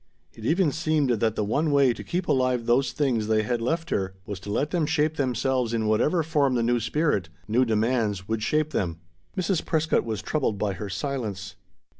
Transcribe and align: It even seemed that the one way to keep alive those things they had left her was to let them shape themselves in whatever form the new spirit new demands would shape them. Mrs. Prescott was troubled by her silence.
It 0.33 0.45
even 0.45 0.71
seemed 0.71 1.11
that 1.11 1.35
the 1.35 1.43
one 1.43 1.69
way 1.69 1.93
to 1.93 2.03
keep 2.03 2.27
alive 2.27 2.65
those 2.65 2.91
things 2.91 3.27
they 3.27 3.43
had 3.43 3.61
left 3.61 3.91
her 3.91 4.15
was 4.25 4.39
to 4.39 4.49
let 4.51 4.71
them 4.71 4.87
shape 4.87 5.15
themselves 5.15 5.75
in 5.75 5.85
whatever 5.85 6.23
form 6.23 6.55
the 6.55 6.63
new 6.63 6.79
spirit 6.79 7.29
new 7.47 7.65
demands 7.65 8.27
would 8.27 8.41
shape 8.41 8.71
them. 8.71 8.99
Mrs. 9.37 9.63
Prescott 9.63 10.03
was 10.03 10.23
troubled 10.23 10.57
by 10.57 10.73
her 10.73 10.89
silence. 10.89 11.55